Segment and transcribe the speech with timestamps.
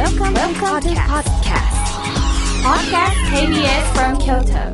[0.00, 1.76] Welcome, Welcome to podcast.
[2.64, 4.72] Podcast KBS from Kyoto.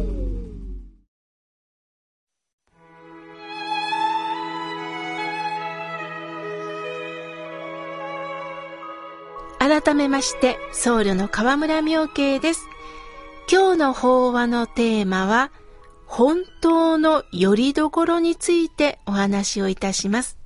[9.59, 12.69] 改めまして、僧侶の河村明慶です。
[13.51, 15.51] 今日の法話のテーマは、
[16.07, 20.39] 本当の拠り所についてお話をいたします。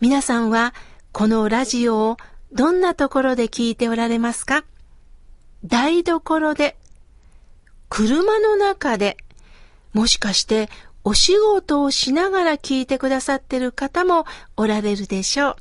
[0.00, 0.72] 皆さんは、
[1.10, 2.16] このラジオを
[2.54, 4.64] どんなところで聞いておられますか？
[5.64, 6.76] 台所で、
[7.88, 9.16] 車の中で、
[9.92, 10.68] もしかして
[11.02, 14.24] お仕事をしながら聞いてくださってる方も
[14.56, 15.56] おられるでしょう。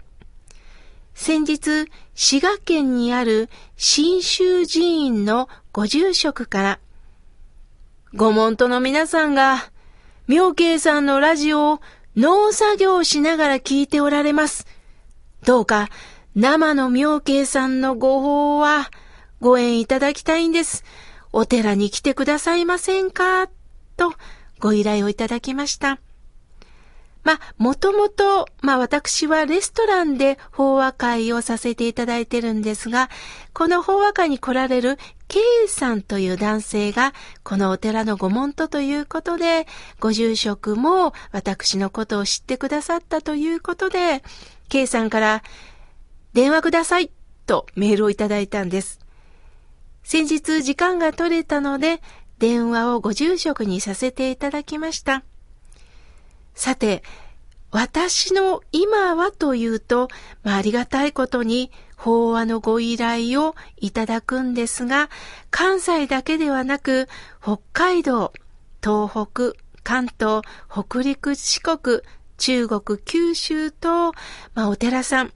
[1.15, 6.79] 先日、滋賀県にある新州寺院のご住職から、
[8.13, 9.71] ご門徒の皆さんが、
[10.27, 11.81] 妙慶さんのラジオを
[12.15, 14.67] 農作業しながら聞いておられます。
[15.43, 15.89] どうか、
[16.35, 18.89] 生の妙慶さんのご法は、
[19.39, 20.83] ご縁いただきたいんです。
[21.31, 23.49] お寺に来てくださいませんか？
[23.97, 24.13] と、
[24.59, 25.99] ご依頼をいただきました。
[27.23, 33.11] まあ、もともと、まあ私はレストランで法話会をさせていただいてるんですが、
[33.53, 39.67] この法話会に来られる K さんという男性が、このお寺のご門徒ということで、
[39.99, 44.23] ご住職も私のことを知ってくださったということで、
[44.67, 45.43] K さんから、
[46.33, 47.11] 電話ください
[47.45, 48.99] とメールをいただいたんです。
[50.03, 52.01] 先日時間が取れたので、
[52.39, 55.23] 電話をご住職にさせていただきました。
[56.55, 57.03] さて、
[57.71, 60.07] 私の今はというと、
[60.43, 65.09] まあ、ありがたいことに法話のご依頼をいただくんですが、
[65.49, 67.07] 関西だけではなく、
[67.41, 68.33] 北海道、
[68.83, 72.01] 東北、関東、北陸、四国、
[72.37, 74.11] 中国、九州と、
[74.53, 75.33] まあ、お寺さん、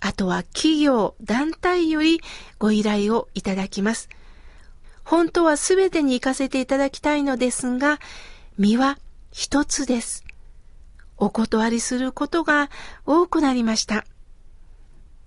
[0.00, 2.20] あとは企業、団体より
[2.58, 4.08] ご依頼をいただきます。
[5.04, 7.98] 本当はすべてに行かせていただきたいのですが、
[8.58, 8.98] 身は
[9.32, 10.24] 一つです。
[11.16, 12.70] お断りすることが
[13.06, 14.04] 多くなりました。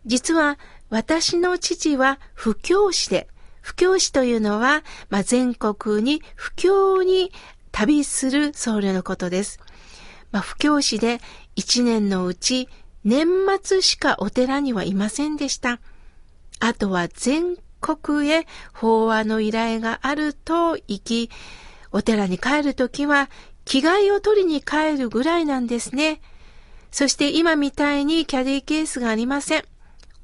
[0.06, 0.58] 実は
[0.90, 3.28] 私の父は布教師で、
[3.62, 7.32] 布教師というのは、まあ、全国に布教に
[7.72, 9.60] 旅する僧侶のことです。
[10.32, 11.20] まあ、布教師で
[11.56, 12.70] 一年のうち
[13.04, 13.28] 年
[13.62, 15.80] 末しかお寺にはいませんでした。
[16.60, 21.30] あとは全国へ法話の依頼があると行き、
[21.92, 23.30] お寺に帰るときは
[23.66, 26.22] 着替えを取りに帰るぐらいなんですね。
[26.92, 29.64] そして今みたいにキャディケースがありません。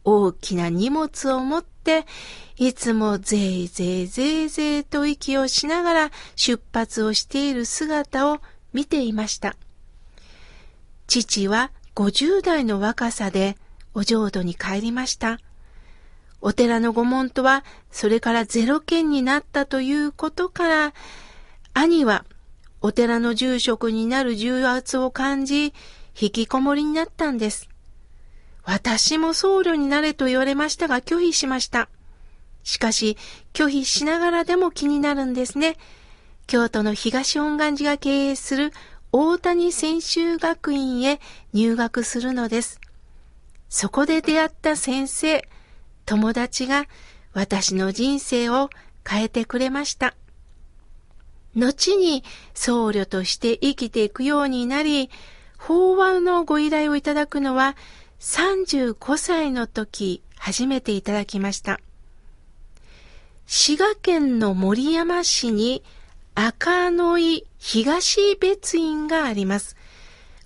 [0.03, 2.05] 大きな荷物を持って、
[2.57, 8.39] いつもぜいぜいぜいぜいと息をしながら出発をしている姿を
[8.73, 9.55] 見ていました。
[11.07, 13.57] 父は50代の若さで
[13.95, 15.39] お浄土に帰りました。
[16.41, 20.93] お寺の御門徒はそれからゼロ件になったということから、
[21.73, 22.23] 兄は
[22.81, 25.73] お寺の住職になる重圧を感じ、
[26.21, 27.67] 引きこもりになったんです。
[28.61, 31.89] 私も僧侶になれと言われましたが拒否しました。
[32.63, 33.17] しかし、
[33.53, 35.77] 拒否しながらでも気になるんですね。
[36.45, 38.71] 京都の東恩願寺が経営する
[39.11, 41.19] 大谷専修学院へ
[41.53, 42.79] 入学するのです。
[43.69, 45.47] そこで出会った先生、
[46.05, 46.85] 友達が
[47.33, 48.69] 私の人生を
[49.07, 50.15] 変えてくれました。
[51.55, 52.23] 後に
[52.53, 55.09] 僧侶として生きていくようになり、
[55.57, 57.75] 法話のご依頼をいただくのは
[58.19, 61.79] 35歳の時初めていただきました。
[63.47, 65.83] 滋賀県の森山市に
[66.39, 69.75] 赤野井東別院があります。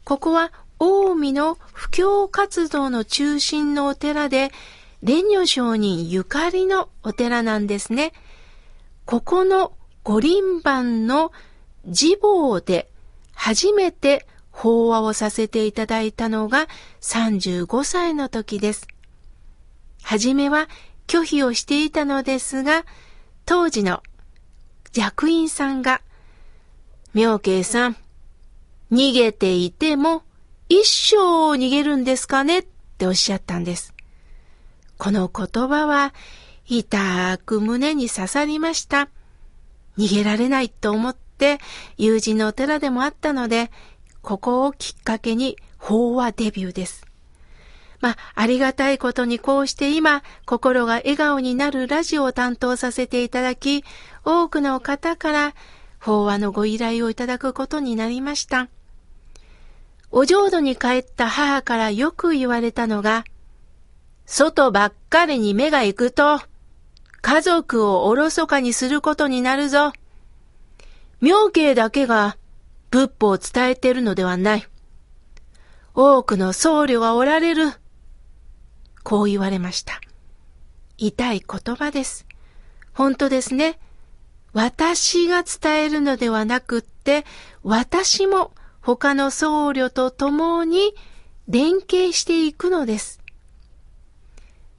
[0.06, 4.54] ここは近江の布教活動の中心のお寺で、
[5.02, 8.14] 蓮如上人ゆかりのお寺なんですね。
[9.04, 11.34] ここの五輪番の
[11.84, 12.90] 自坊で
[13.34, 16.70] 初めて法話をさせていただいたのが
[17.02, 18.88] 35歳の時です。
[20.04, 20.70] はじめは
[21.08, 22.86] 拒否をしていたのですが、
[23.46, 24.02] 当時の
[24.94, 26.02] 弱員さんが、
[27.14, 27.96] 妙慶さん、
[28.92, 30.24] 逃げていても
[30.68, 31.18] 一生
[31.56, 32.60] 逃げるんですかね？
[32.60, 32.66] っ
[32.98, 33.94] ておっしゃったんです。
[34.98, 36.14] この言葉は
[36.68, 39.10] 痛く胸に刺さりました。
[39.98, 41.60] 逃げられないと思って
[41.98, 43.72] 友人のお寺でもあったので、
[44.22, 47.06] ここをきっかけに法話デビューです。
[48.02, 53.84] まあ、ありがたいことにこうして今、心が笑顔になるラジオを担当させていただき、
[54.26, 55.54] 多くの方から
[56.00, 58.70] 法話のご依頼をいただくことになりました。
[60.10, 63.24] お浄土に帰った母からよく言われたのが、
[64.26, 66.42] 外ばっかりに目が行くと、
[67.22, 69.94] 家族をおろそかにすることになるぞ。
[71.22, 72.36] 妙慶だけが
[72.90, 74.66] 仏法を伝えているのではない。
[75.94, 77.81] 多くの僧侶がおられる。
[79.04, 80.02] こう言われました。
[80.98, 82.26] 痛い言葉です。
[82.94, 83.80] 本当ですね。
[84.54, 87.26] 私が伝えるのではなくって、
[87.64, 88.52] 私も
[88.82, 90.94] 他の僧侶と共に
[91.48, 93.22] 連携していくのです。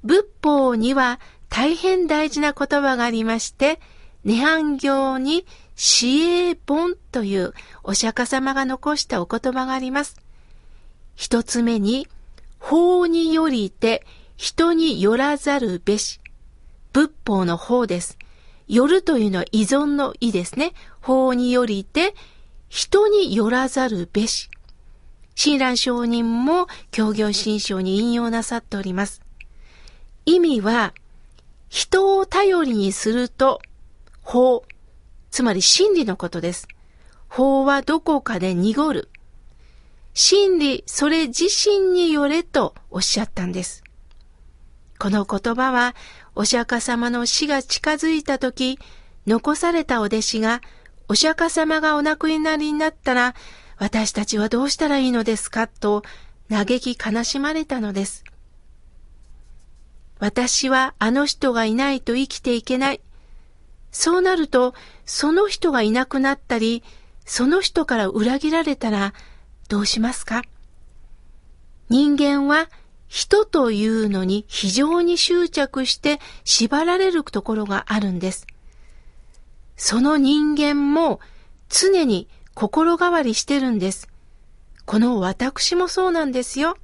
[0.04, 3.80] 仏法には大変大事な言葉がありまして、
[4.24, 10.16] 涅槃行に死営本というお釈迦様が残したお言葉があります。
[11.14, 12.08] 一つ目に、
[12.62, 14.06] 法によりて
[14.36, 16.20] 人によらざるべし。
[16.92, 18.16] 仏法の法です。
[18.68, 20.72] よるというのは依存の意ですね。
[21.00, 22.14] 法によりて
[22.68, 24.48] 人によらざるべし。
[25.34, 29.22] 親鸞上人も協業新章に引用なさっております。
[30.24, 30.94] 意味は、
[31.68, 33.60] 人を頼りにすると、
[34.22, 34.64] 法、
[35.30, 36.68] つまり真理のことです。
[37.28, 39.08] 法はどこかで濁る。
[40.14, 43.82] 真理、それ自身によれとおっしゃったんです。
[44.98, 45.94] この言葉は、
[46.34, 48.78] お釈迦様の死が近づいた時、
[49.26, 50.60] 残されたお弟子が、
[51.08, 53.34] お釈迦様がお亡くなりになったら、
[53.78, 56.02] 私たちはどうしたらいいのですかと
[56.48, 58.24] 嘆き悲しまれたのです。
[60.20, 63.00] 私はあの人がいないと生きていけない。
[63.90, 64.74] そうなると、
[65.04, 66.84] その人がいなくなったり、
[67.24, 69.14] その人から裏切られたら、
[69.72, 70.42] どうしますか？
[71.88, 72.68] 人間は
[73.08, 78.46] 人というのに非常に執着して縛られるところがあるんです。
[79.78, 81.20] その人間も
[81.70, 84.10] 常に心変わりしてるんです。
[84.84, 86.76] この私もそうなんですよ。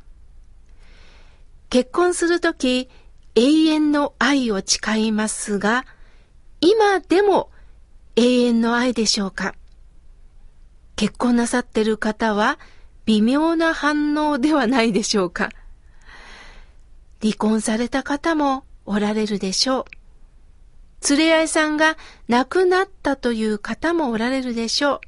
[1.69, 2.89] 結婚するとき、
[3.35, 5.85] 永遠の愛を誓いますが、
[6.63, 7.51] 今でも
[8.17, 9.55] 永遠の愛でしょうか？
[10.97, 12.59] 結婚なさってる方は
[13.09, 15.49] 微妙な反応ではないでしょうか
[17.23, 19.87] 離婚された方もおられるでしょ
[21.05, 21.09] う。
[21.17, 21.97] 連れ合いさんが
[22.29, 25.01] 亡くなったという方もおられるでしょう。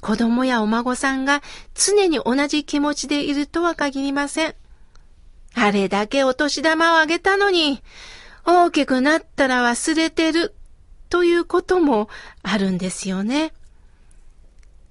[0.00, 1.42] 子供やお孫さんが
[1.74, 4.54] 常に同じ気持ちでいるとは限りません。
[5.54, 7.82] あれだけお年玉をあげたのに、
[8.46, 10.54] 大きくなったら忘れてる
[11.10, 12.08] ということも
[12.42, 13.52] あるんですよね。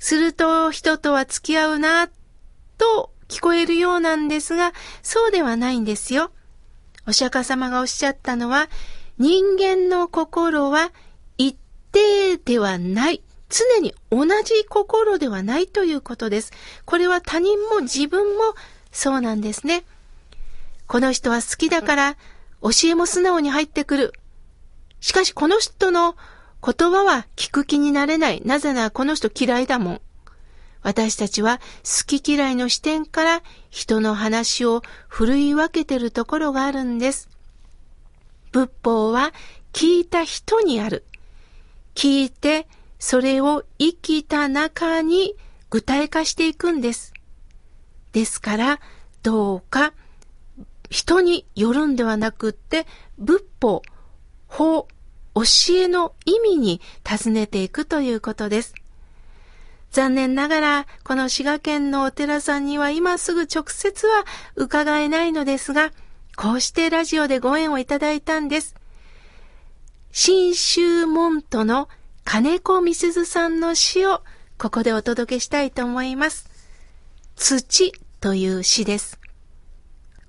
[0.04, 2.10] すると人とは付き合うな
[2.78, 6.32] と聞こえるようなんですが、そうではないんですよ。
[7.08, 8.68] お釈迦様がおっしゃったのは、
[9.18, 10.92] 人間の心は
[11.38, 11.56] 一
[11.94, 13.24] 定ではない。
[13.48, 16.52] 常に同じ心ではないということです。
[16.84, 18.56] これは他人も自分も
[18.92, 19.86] そうなんですね。
[20.86, 22.18] この人は好きだから、
[22.62, 24.14] 教えも素直に入ってくる。
[25.00, 26.18] しかしこの人の
[26.66, 28.42] 言葉は聞く気になれない。
[28.46, 30.02] なぜならこの人嫌いだもん。
[30.82, 37.30] 私たちは好き嫌いの視点から人の話を振るい分けてるところがあるんです。
[38.52, 39.34] 仏法は
[39.74, 41.04] 聞いた人にある。
[41.96, 42.68] 聞いて
[43.00, 45.36] それを生きた中に
[45.70, 47.14] 具体化していくんです。
[48.14, 48.80] ですから、
[49.24, 49.94] どうか
[50.90, 52.86] 人によるんではなくって、
[53.18, 53.82] 仏法、
[54.48, 54.88] 法、
[55.36, 55.42] 教
[55.76, 58.76] えの意味に尋ねていくということです。
[59.92, 64.26] 残念ながら、この滋賀県のお寺さんには今すぐ直接は
[64.56, 65.92] 伺えないのですが、
[66.36, 68.76] こうしてラジオでご縁をいただいたんです。
[70.12, 71.90] 新州門徒の
[72.24, 74.24] 金子みすずさんの詩を
[74.58, 76.50] ここでお届けしたいと思います。
[77.36, 79.20] 土という詩です。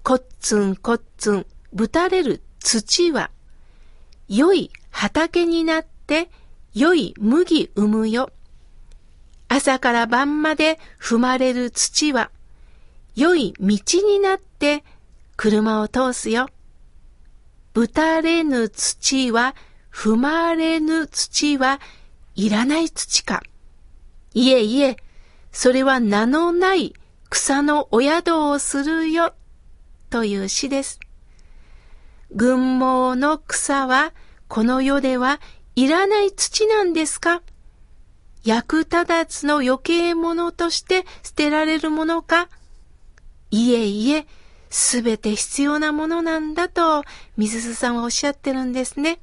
[0.02, 3.30] こっつんこっつん、ぶたれる土は、
[4.28, 6.30] 良い畑になって
[6.72, 8.30] 良い麦生むよ。
[9.48, 12.30] 朝から晩まで踏まれる土は、
[13.16, 14.84] 良い道になって
[15.36, 16.48] 車を通すよ。
[17.74, 19.56] ぶたれぬ土は、
[19.92, 21.80] 踏まれぬ土は
[22.36, 23.42] いらない土か。
[24.32, 24.96] いえいえ、
[25.50, 26.94] それは名のない
[27.30, 29.34] 草のお宿をするよ。
[30.08, 31.00] という詩です。
[32.30, 34.12] 群毛の草は
[34.54, 35.40] この世では
[35.74, 37.42] いらない土なんですか？
[38.44, 42.48] 役立たずの余計物として捨てられるものか？
[43.50, 44.28] いえいえ、
[44.70, 47.02] すべて必要なものなんだと、
[47.36, 49.18] 水須さんはおっしゃってるんですね。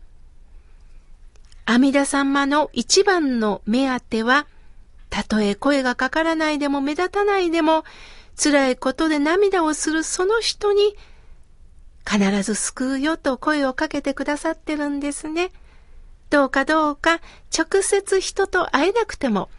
[1.64, 4.48] 阿弥陀様の一番の目当ては、
[5.10, 7.86] たとえ声がかからないでも目立たないでも、
[8.36, 10.94] 辛いことで涙をするその人に
[12.10, 15.52] 必ず救うよと声をかけてくださってるんですね。
[16.30, 17.20] どうかどうか
[17.56, 19.50] 直接人と会えなくても、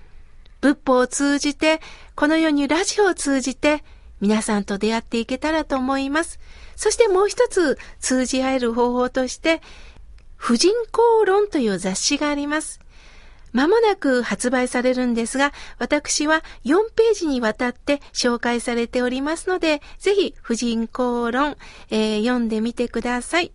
[0.61, 1.81] 仏法を通じて、
[2.15, 3.85] このようにラジオを通じて、
[4.21, 6.39] 皆さんと出会っていけたらと思います。
[6.77, 9.61] そしてもう一つ通じ合える方法として、
[10.37, 12.81] 婦人公論という雑誌があります。
[13.53, 21.57] まもなく発売されるんですが、私は4ページにわたって紹介されておりますので、ぜひ婦人公論、
[21.91, 23.53] えー、読んでみてください。